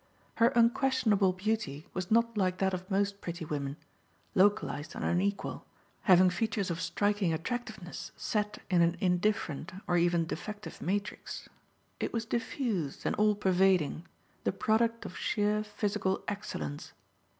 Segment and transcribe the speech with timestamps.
[0.37, 3.77] Her unquestionable beauty was not like that of most pretty women,
[4.33, 5.63] localized and unequal,
[6.01, 11.47] having features of striking attractiveness set in an indifferent or even defective matrix.
[11.99, 14.07] It was diffused and all pervading,
[14.43, 16.93] the product of sheer physical excellence.